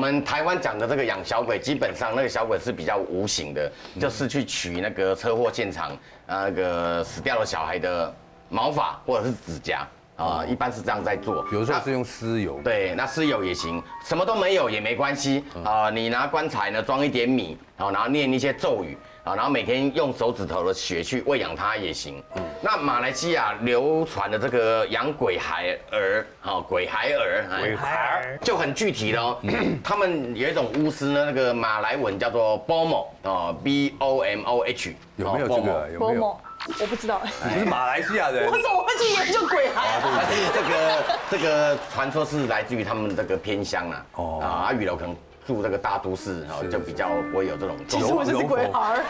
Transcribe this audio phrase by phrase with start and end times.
[0.00, 3.70] 们台湾讲的这个养小鬼，基本上那个小鬼是比较无形的，
[4.00, 8.12] 就是去取那个车祸现场呃那个死掉的小孩的
[8.48, 9.86] 毛发或者是指甲
[10.20, 11.44] 啊，一般是这样在做。
[11.50, 22.22] 那有时候是用尸油，对，那尸油也行，什么都没有也没关系啊、你拿棺材呢装一点米，好，然后念一些咒语啊，然后每天用手指头的血去喂养它也行。
[22.36, 29.38] 嗯那马来西亚流传的这个养鬼孩儿，好、鬼孩儿，哎鬼孩儿就很具体了哦。
[29.82, 35.90] 他们有一种巫师呢，那个马来文叫做 bomo 哦，b o m o h，有没有这个？
[35.94, 36.40] 有没有？
[36.78, 40.22] 我不知道，你是马来西亚人我，怎么会去研究鬼孩啊？
[40.22, 49.04] 但是这个这个传说是来自于他们这个偏乡啦，哦哦，啊，雨楼可能住这个大都市，哦，就比较不会有这种其实我就是鬼孩儿，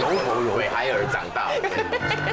[0.00, 1.50] 有佛有鬼孩儿长大。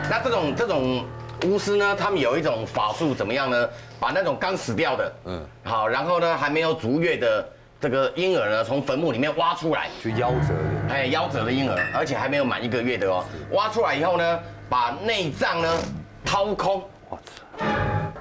[0.09, 1.05] 那这种这种
[1.45, 3.69] 巫师呢，他们有一种法术，怎么样呢？
[3.99, 7.47] 把那种刚死掉的，嗯嗯，好，然后呢还没有足月的
[7.79, 15.77] 这个婴儿呢，从坟墓里面挖出来，就夭折的，哎，夭折的婴儿，而且还没有满一个月的哦，挖出来以后呢，把内脏呢
[16.25, 17.63] 掏空，我操！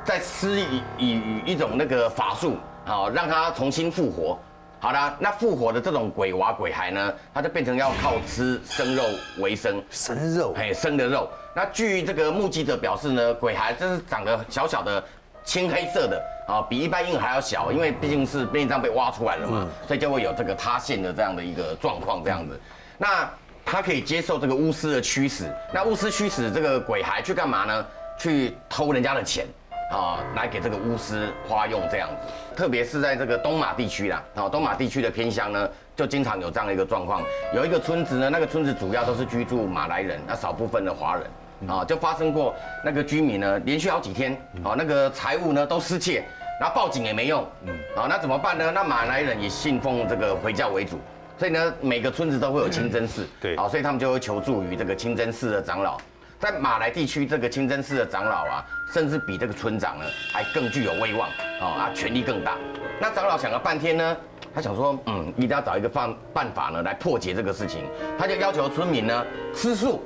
[0.05, 4.39] 再施以以一种那个法术，好让他重新复活。
[4.79, 9.03] 好啦，那复活的这种鬼娃鬼孩呢，他就变成要靠吃生肉
[9.39, 11.31] 为生，生肉，哎，生的肉。
[11.55, 15.03] 那据这个目击者表示呢，鬼孩就是长得小小的。
[15.47, 22.61] 青黑色的啊，比一般婴儿还要小，因为毕竟是内脏被挖出来了嘛，所以就会有这个塌陷的这样的一个状况，这样子。
[22.99, 23.31] 那
[23.65, 27.87] 他可以接受这个巫师的驱使，那巫师驱使这个鬼孩去干嘛呢？
[28.19, 29.47] 去偷人家的钱
[29.93, 32.57] 啊，来给这个巫师花用这样子。
[32.57, 37.23] 特别是在这个东马地区啦，啊，东马地区的偏乡呢，就经常有这样的一个状况。
[37.55, 41.25] 有一个村子呢，那个村子主要都是居住马来人，那少部分的华人。
[41.67, 42.55] 啊，就发生过
[42.85, 46.25] 那个居民呢，连续好几天，啊，那个财物呢都失窃，
[46.61, 48.71] 然后报警也没用，嗯，啊，那怎么办呢？
[48.71, 50.99] 那马来人也信奉这个回教为主，
[51.39, 55.99] 所以呢，每个村子都会有清真寺，对啊，所以他们就会求助于这个清真寺的长老。
[56.39, 62.59] 在马来地区，这个清真寺的长老啊，甚至比这个村长呢还更具有威望，啊，啊，权力更大。
[63.01, 64.17] 那长老想了半天呢，
[64.55, 67.87] 他想说，嗯，一定要找一个办办法呢来破解这个事情，
[68.19, 70.05] 他就要求村民呢吃素。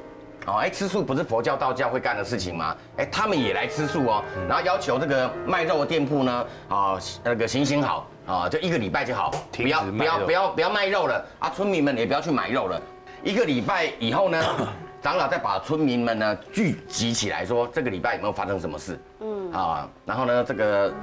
[0.51, 2.77] 哦，哎，吃素不是佛教、道教会干的事情吗？
[2.97, 12.81] 哎，他们也来吃素哦，然后要求这个卖肉的店铺呢，啊，那个行行好啊，就一个礼拜就好，不要不要止卖肉不要不要卖肉了啊，村民们也不要去买肉了。
[13.23, 14.43] 一个礼拜以后呢，
[15.01, 18.99] 长老再把村民们呢聚集起来，说这个礼拜有没有发生什么事？
[19.21, 20.95] 嗯啊，然后呢，这个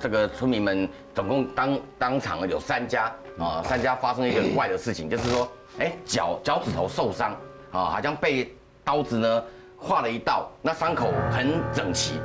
[0.00, 7.32] 这个村民们总共当当场有三家啊，三家发生一个怪的事情，就是说，哎，脚脚趾头受伤
[7.72, 8.55] 啊，好像被
[8.86, 9.42] 刀子呢
[9.76, 12.20] 划了一道，那伤口很整齐。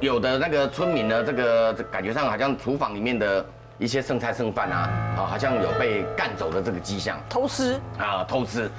[0.00, 3.44] 有的那个村民呢，这个这感觉上好像厨房里面的
[3.76, 7.20] 一些剩菜剩饭啊，啊，好像有被干走的这个迹象。
[7.28, 8.70] 偷吃，啊偷吃。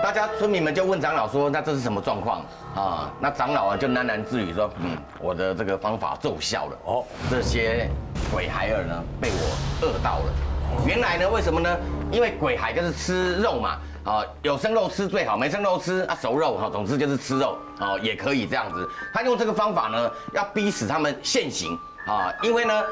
[0.00, 2.44] 大家村民们就问长老说：“那这是什么状况
[2.76, 6.78] 啊？”那长老啊就喃喃自语说：“嗯，我的这个方法奏效了。
[6.84, 7.90] 哦哦，这些
[8.32, 10.86] 鬼孩儿呢被我饿到了。
[10.86, 11.76] 原来呢，为什么呢？
[12.12, 18.88] 因为鬼孩就是吃肉嘛，啊，有生肉吃最好，没生肉吃啊，熟肉哈，总之就是吃肉啊，也可以这样子。
[19.12, 22.84] 他用这个方法呢，要逼死他们现行啊，因为呢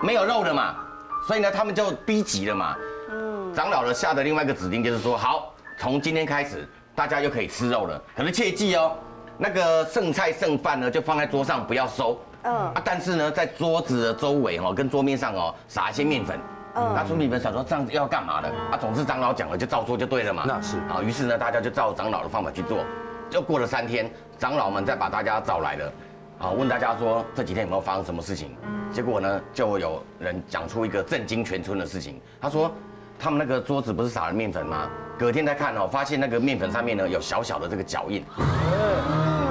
[0.00, 0.74] 没有肉了嘛，
[1.24, 2.76] 所以呢他们就逼急了嘛。
[3.12, 8.92] 嗯长老呢下的另外一个指令就是说，好，从今天开始大家又可以吃肉了，可是切记哦，
[9.38, 16.36] 那个剩菜剩饭呢就放在桌上不要收，嗯啊，但是呢在桌子的周围哦跟桌面上哦撒一些面粉。
[16.74, 18.48] 嗯那村民们想说这样子要干嘛呢？
[18.70, 20.44] 啊，总之长老讲了就照做就对了嘛。
[20.46, 22.84] 那是啊，于是呢大家就照长老的方法去做。
[23.30, 25.92] 又过了三天，长老们再把大家找来了，
[26.38, 28.56] 啊，问大家说这几天有没有发生什么事情？
[28.92, 32.20] 结果呢，就有人讲出一个震惊全村的事情。
[32.40, 32.70] 他说，
[33.18, 34.88] 他们那个桌子不是撒了面粉吗？
[35.18, 38.24] 隔天再看哦，发现那个面粉上面呢有小小的这个脚印。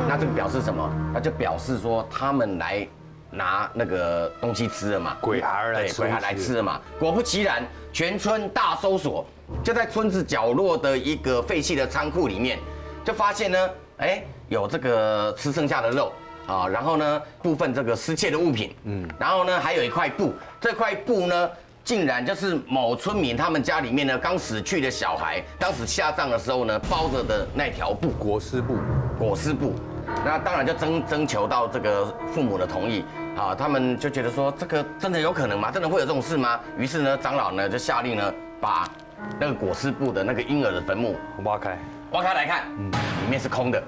[0.07, 0.90] 那这个表示什么？
[1.13, 2.86] 那就表示说他们来
[3.31, 5.16] 拿那个东西吃了嘛。
[5.22, 6.80] 鬼孩儿来对，鬼孩来吃了嘛。
[7.00, 9.26] 果不其然，全村大搜索，
[9.64, 12.60] 就在村子角落的一个废弃的仓库里面，
[13.04, 16.12] 就发现呢，哎，有这个吃剩下的肉
[16.48, 21.50] 啊，然后呢，部分这个失窃的物品，嗯，然后呢，还有一块布，这块布呢。
[21.82, 28.75] 竟然就是某村民他们家里面呢刚死去的小孩，当时下葬的时候呢包着的那条布，裹尸布，
[29.18, 29.74] 裹尸布，
[30.24, 33.04] 那当然就征征求到这个父母的同意
[33.39, 35.71] 啊，他们就觉得说这个真的有可能吗？
[35.71, 36.59] 真的会有这种事吗？
[36.77, 38.86] 于是呢，长老呢就下令呢把
[39.39, 41.15] 那个裹尸布的那个婴儿的坟墓
[41.45, 41.80] 挖开，
[42.12, 43.81] 挖开来看，里面是空的。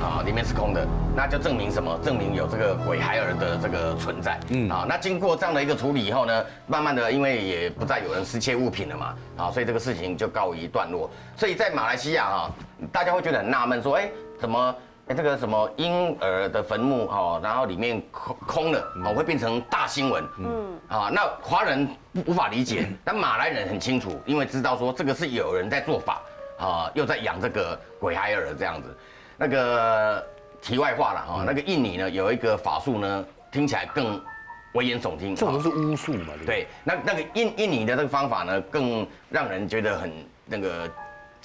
[0.00, 1.98] 啊，啊，里面是空的，那就证明什么？
[2.02, 4.40] 证明有这个鬼孩儿的这个存在。
[4.48, 11.10] 嗯啊，那经过这样的一个处理以后呢，慢慢的，因为也不再有人失窃物品了嘛，啊，所以这个事情就告一段落。
[11.36, 12.50] 所以在马来西亚啊，
[12.90, 14.08] 大家会觉得很纳闷，说，哎，
[14.40, 14.74] 怎么？
[15.08, 20.24] 哎，这个什么婴儿的坟墓哦，然后里面空空了，哦，会变成大新闻。
[20.38, 21.88] 嗯，啊，那华人
[22.26, 26.22] 无法理解，但马来人很清楚，因为知道说这个是有人在做法，
[26.58, 28.96] 啊，又在养这个鬼孩儿这样子。
[29.36, 30.26] 那个
[30.60, 34.20] 题外话了哈，那个印尼呢有一个法术呢，听起来更
[34.72, 35.36] 危言耸听。
[35.36, 36.32] 这种都是巫术嘛？
[36.44, 40.12] 对，那那个印印尼的这个方法呢，更让人觉得很
[40.46, 40.90] 那个。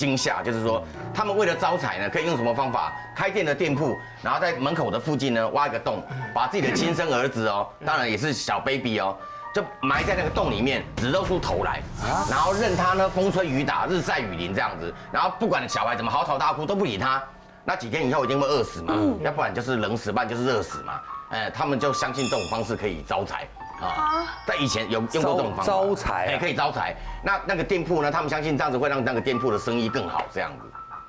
[0.02, 0.84] 惊吓，就是说，
[1.14, 2.92] 他们为了招财呢，可以用什么方法？
[3.16, 6.04] 开店的店铺，然后在门口的附近呢挖一个洞，
[6.34, 9.16] 把自己的亲生儿子哦，当然也是小 baby 哦，
[9.54, 11.84] 就埋在那个洞里面，只露出头来，
[12.32, 17.22] 然后任他呢风吹雨打、日晒雨淋这样子，然后不管小孩怎么嚎啕大哭都不理他，
[17.64, 21.00] 那几天以后一定会饿死嘛，要不然就是冷死，不然就是热死嘛，
[21.30, 23.48] 哎，他们就相信这种方式可以招财。
[23.82, 26.96] 啊，在以前有用过这种方法招财，哎，可以招财。
[27.24, 28.12] 那那个店铺呢？
[28.12, 30.66] 他们相信这样子会让那个店铺的生意更好，这样子。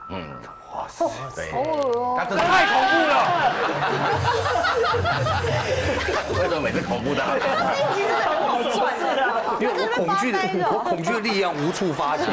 [0.08, 0.28] 嗯，
[0.74, 1.04] 哇塞，
[1.34, 1.50] 对，
[2.16, 3.14] 他真的太恐怖了。
[6.42, 7.22] 为什么每次恐怖 的？
[7.94, 9.06] 其实很好赚的，
[9.60, 10.38] 因为我 恐惧的，
[10.72, 12.24] 我 恐惧的力量无处发泄。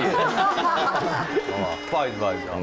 [1.59, 2.53] 哦不好意思，不好意思啊。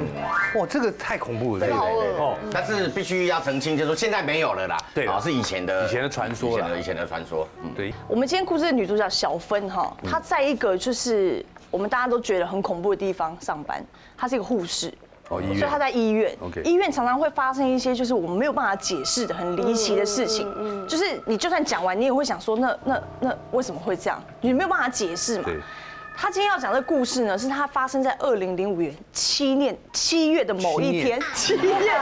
[0.55, 2.19] 哇，这个太恐怖了，对对对。
[2.19, 4.77] 哦，但是必须要澄清，就是说现在没有了啦。
[4.95, 7.47] 对啊，是以前的以前的传说了，以前的传说。
[7.63, 7.93] 嗯，对。
[8.09, 13.85] 我们今天故事的女主角小芬哈，她在一个就是我们大家都觉得很恐怖的地方上班，
[14.17, 14.93] 她是一个护士。
[15.29, 15.59] 哦，医院。
[15.59, 16.37] 所以他在医院。
[16.41, 16.63] OK。
[16.63, 20.53] 医院常常会发生一些就是我们没有办法解释的很离奇的事情。
[20.57, 20.87] 嗯。
[20.87, 24.23] 就是你就算讲完，你也会想说，那那那为什么会这样？
[24.41, 25.51] 你没有办法解释嘛。
[26.19, 31.93] 他今天要讲的故事呢，是他发生在二零零五年七年七月的某一天，七月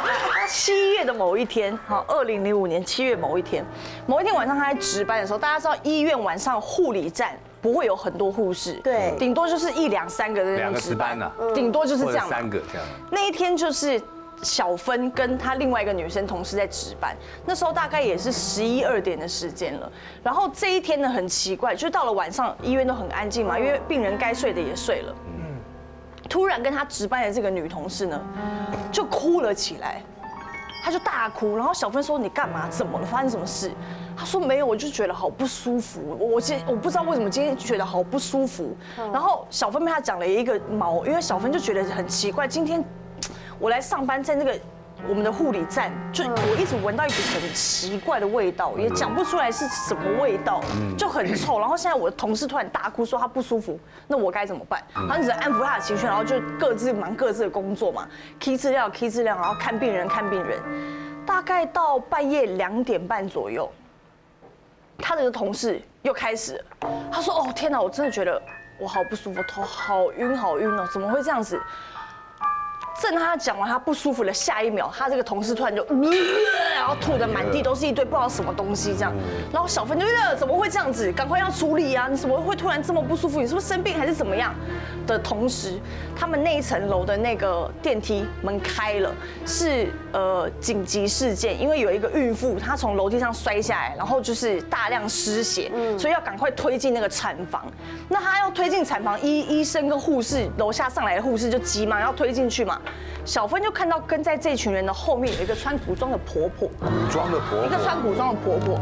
[0.46, 3.64] 七月的某一天，好，二零零五年七月某一天，
[4.06, 12.86] 某一天晚上他在值班的时候，大家知道医院晚上护理站不会有很多护士，对，顶多就是一两三个人值班呢，顶多就是这样，三个这样。
[13.10, 13.98] 那一天就是。
[14.42, 17.16] 小芬跟她另外一个女生同事在值班，
[17.46, 19.90] 那时候大概也是十一二点的时间了。
[20.22, 25.14] 然后这一天呢很奇怪，就到了晚上，医院都很安静嘛，因为病人该睡的也睡了。
[25.28, 25.56] 嗯。
[26.28, 28.20] 突然跟她值班的这个女同事呢，
[28.92, 30.02] 就哭了起来，
[30.84, 31.56] 她就大哭。
[31.56, 32.68] 然后小芬说：“你干嘛？
[32.68, 33.06] 怎么了？
[33.06, 33.72] 发生什么事？”
[34.14, 36.14] 他说：“没有，我就觉得好不舒服。
[36.20, 38.76] 我今我不知道为什么今天觉得好不舒服。”
[39.10, 42.84] 然后小芬被他讲了一个毛，因为小芬就觉得很奇怪，今天。
[43.60, 44.58] 我来上班，在那个
[45.08, 50.60] 我们的护理站，就我一直闻到一股很奇怪的味道，也讲不出来是什么味道，
[50.96, 51.58] 就很臭。
[51.60, 54.82] 然后现在我的同事突然大哭说他不舒服，那我该怎么办？
[55.08, 58.08] 他只能安抚他的情绪，然后就各自忙各自的工作嘛
[58.40, 60.58] ，key 资料，key 资料，然后看病人，看病人。
[61.26, 63.70] 大概到半夜两点半左右，
[64.98, 66.62] 他的同事又开始，
[67.10, 68.40] 他说：“哦天哪，我真的觉得
[68.78, 71.60] 我好不舒服，头好晕，好晕哦，怎么会这样子？”
[73.00, 75.84] 正他讲完他不舒服的下一秒，他这个同事突然就，
[76.76, 79.12] 然后吐的满地都是一堆不知道什么东西这样，
[79.52, 81.12] 然后小芬就呃怎么会这样子？
[81.12, 82.08] 赶快要处理啊！
[82.10, 83.40] 你怎么会突然这么不舒服？
[83.40, 84.54] 你是不是生病还是怎么样？
[85.06, 85.78] 的同时，
[86.16, 89.12] 他们那一层楼的那个电梯门开了，
[89.44, 97.66] 是呃紧急事件，因为有一个孕妇她从楼梯上摔下来，然后就是大量失血，所以要赶快推进那个产房。
[98.08, 102.80] 那她要推进产房，医医生跟护士楼下上来的护士就急忙要推进去嘛。
[103.24, 108.78] 小芬就看到跟在这群人的后面有一个穿古装的婆婆，古装的婆婆，一个穿古装的婆婆，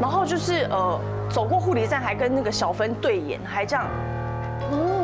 [0.00, 0.98] 然后就是呃
[1.30, 3.86] 走过护理站，还跟那个小芬对眼，还这样。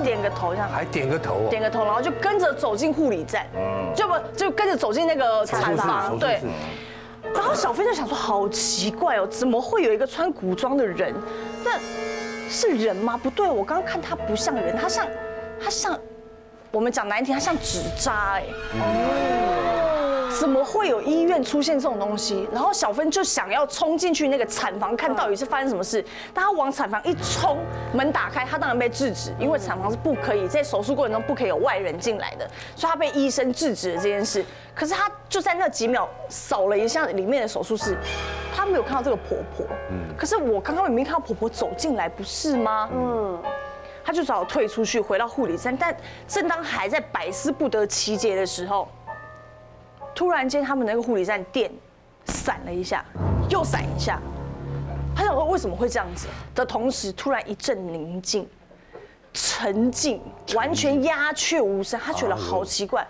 [0.02, 3.44] 点个头这样，还点个头，点个头，然后就跟着走进护理站，
[3.94, 6.40] 就不就跟着走进那个产房，对。
[7.34, 11.12] 然后小芬就想说，好奇怪哦，怎么会有一个穿古装的人？
[11.62, 11.72] 那
[12.48, 13.20] 是人吗？
[13.22, 15.06] 不对，我刚刚看他不像人，他像，
[15.62, 15.98] 他像，
[16.70, 18.44] 我们讲难听，他像纸扎哎。
[20.38, 22.48] 怎么会有医院出现这种东西？
[22.52, 26.04] 然后小芬就想要冲进去那个产房，看到底是发生什么事。
[26.32, 27.58] 当她往产房一冲，
[27.92, 34.44] 门打开，她当然被制止，因为产房是不可以在手术过程中不可以有外人进来的，所以她被医生制止了这件事。
[34.74, 37.96] 可是她就在那几秒扫了一下里面的手术室，
[38.54, 39.66] 他没有看到这个婆婆。
[39.90, 40.14] 嗯。
[40.16, 42.88] 可是我刚刚明明看到婆婆走进来，不是吗？
[42.92, 43.42] 嗯。
[44.08, 45.76] 他就只好退出去，回到护理站。
[45.76, 45.94] 但
[46.26, 48.88] 正当还在百思不得其解的时候。
[50.14, 51.70] 突然间，他们那个护理站电
[52.24, 53.04] 闪了一下，
[53.50, 54.18] 又闪一下。
[55.14, 56.26] 他想说为什么会这样子？
[56.54, 58.48] 的同时，突然一阵宁静、
[59.34, 60.22] 沉静，
[60.54, 62.00] 完全鸦雀无声。
[62.02, 63.06] 他觉得好奇怪，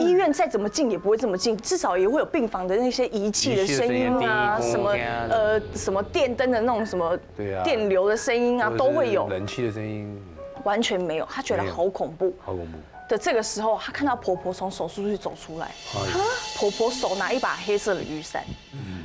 [0.00, 4.90] 医院再怎么近也不会这么近，至少也会有病房的那些仪器的声音啊，什么
[5.30, 7.62] 呃什么电灯的那种什么对啊。
[7.62, 10.20] 电流的声音啊都会有，冷气的声音，
[10.64, 12.34] 完全没有，他觉得好恐怖。
[12.44, 12.78] 好恐怖。
[13.08, 16.20] 的这个时候，他看到婆婆从手术室走出来，哎
[16.56, 18.44] 婆婆手拿一把黑色的雨伞，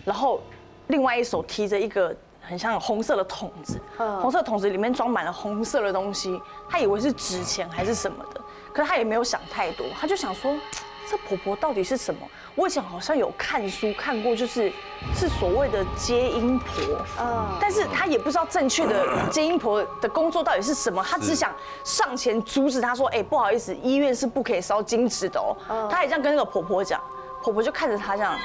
[0.03, 0.41] 然后
[0.87, 6.37] 另外一手提着一个很像红色的桶子，红色桶子里面装满了红色的东西，
[6.67, 8.41] 他以为是纸钱还是什么的，
[8.73, 10.55] 可是她也没有想太多，她就想说。
[11.05, 12.21] 这婆婆到底是什么？
[12.55, 14.71] 我以前好像有看书看过，就是
[15.13, 21.53] 是所谓的接音婆，嗯但是她也不知道正确的 接音婆的工作到底是什么，她只想
[21.83, 25.53] 上前阻止她说：“哎，不好意思，医院是不可以烧金纸的哦。”
[25.91, 26.99] 她也这样跟那个婆婆讲，
[27.43, 28.39] 婆婆就看着她这样，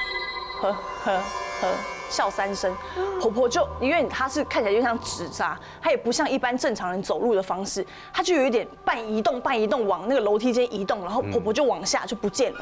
[0.61, 1.13] 呵呵
[1.61, 1.67] 呵
[2.09, 2.75] 笑三声。
[3.21, 12.59] 婆婆就因为她是看起来就像纸扎，她也不像一般正常人走路的方式，她就有一点半移动半移动往那个楼梯间移动，然后婆婆就往下就不见了。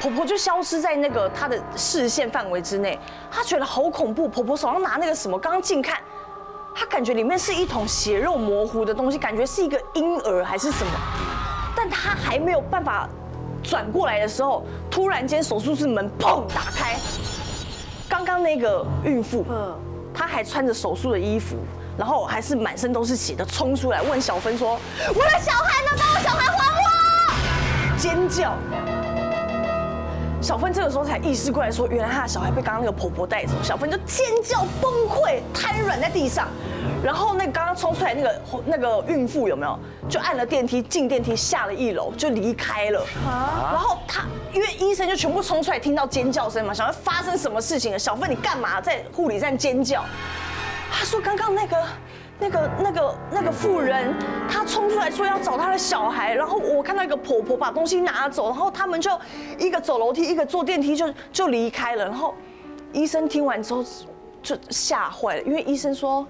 [0.00, 2.98] 婆婆就消失在那个她的视线范围之内，
[3.30, 4.28] 她觉得好恐怖。
[4.28, 6.00] 婆婆手上拿那个什么，刚刚近看，
[6.72, 10.92] 她感觉里面是一桶血肉模糊的东西，感觉是一个婴儿还是什么，
[11.74, 13.08] 但她还没有办法
[13.60, 16.94] 转过来的时候，突然间手术室门砰打开，
[18.28, 19.42] 刚刚那个孕妇，
[20.12, 21.56] 她还穿着手术的衣服，
[21.96, 25.90] 然后还是满身都是血的冲出来问小芬说：“我的小孩呢？
[25.98, 28.52] 把我小孩还我！”尖叫。
[30.48, 33.52] 小芬这个时候才意识过来，说原来她的小孩被刚刚那个婆婆带走。
[33.62, 36.48] 小芬就尖叫崩溃，瘫软在地上。
[37.04, 39.78] 然后那个刚刚冲出来那个那个孕妇有没有？
[40.08, 43.04] 就按了电梯进电梯下了一楼就离开了。
[43.26, 44.24] 然后她
[44.54, 47.98] 因为医生就全部冲出来，听到尖叫声嘛，想要发生什么事情了？
[47.98, 50.02] 小芬你干嘛在护理站尖叫？
[50.90, 51.76] 他说刚刚那个。
[52.40, 54.14] 那个、那个、那个妇人，
[54.48, 59.10] 她冲出来说要找她的小孩，然后我看到一个婆婆把东西拿走，然后他们就
[59.58, 62.04] 一个走楼梯，一个坐电梯就就离开了。
[62.04, 62.32] 然后
[62.92, 63.84] 医生听完之后
[64.40, 66.24] 就吓坏了，因为医生说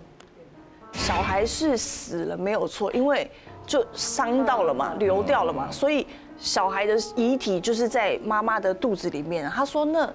[0.93, 3.31] 小孩是死了没有错，因为
[3.67, 6.07] 就伤到了嘛，流掉了嘛，所以
[6.39, 9.49] 小孩的遗体就是在妈妈的肚子里面。
[9.51, 10.11] 他说那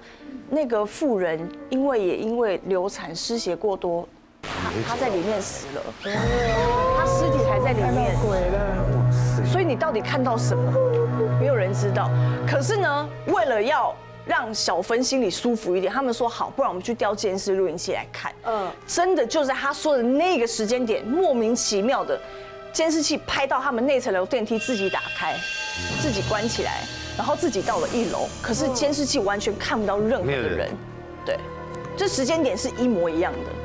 [0.49, 4.07] 那个妇人因为也因为流产失血过多。
[4.87, 8.15] 他他在里面死了，他尸体还在里面，
[9.51, 10.71] 所以你到底看到什么？
[11.39, 12.09] 没有人知道。
[12.47, 13.93] 可是呢，为了要
[14.25, 18.31] 让小芬心里舒服一点，他们说好，不然我们去调监视录影器来看。
[18.45, 22.19] 嗯，真的就在他说的那个时间点，莫名其妙的
[22.71, 25.35] 监视器拍到他们那层楼电梯自己打开，
[26.01, 26.81] 自己关起来，
[27.17, 30.71] 然后自己到了一楼，可是监视器完全看不到任何的人。
[31.25, 31.37] 对，
[31.97, 33.62] 这时间点是一模一样的。